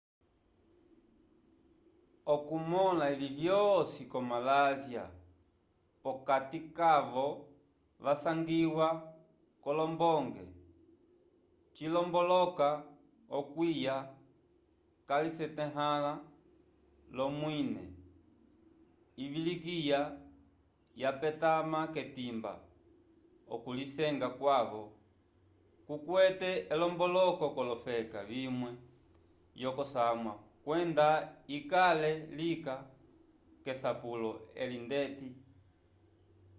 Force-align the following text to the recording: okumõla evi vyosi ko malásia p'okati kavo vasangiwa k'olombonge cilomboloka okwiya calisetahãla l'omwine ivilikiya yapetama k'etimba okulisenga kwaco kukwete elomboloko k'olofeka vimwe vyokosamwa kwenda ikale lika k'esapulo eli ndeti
okumõla 2.33 3.03
evi 3.13 3.29
vyosi 3.39 4.01
ko 4.11 4.19
malásia 4.29 5.03
p'okati 6.01 6.59
kavo 6.77 7.27
vasangiwa 8.05 8.87
k'olombonge 9.63 10.43
cilomboloka 11.75 12.69
okwiya 13.39 13.95
calisetahãla 15.07 16.13
l'omwine 17.15 17.83
ivilikiya 19.23 20.01
yapetama 21.01 21.79
k'etimba 21.93 22.53
okulisenga 23.53 24.27
kwaco 24.39 24.81
kukwete 25.87 26.49
elomboloko 26.73 27.45
k'olofeka 27.55 28.19
vimwe 28.29 28.71
vyokosamwa 29.57 30.33
kwenda 30.65 31.07
ikale 31.57 32.11
lika 32.37 32.73
k'esapulo 33.63 34.31
eli 34.61 34.77
ndeti 34.85 35.29